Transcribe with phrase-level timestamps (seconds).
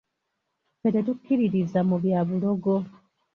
[0.77, 2.75] Ffe tetukkiririza mu bya bulogo.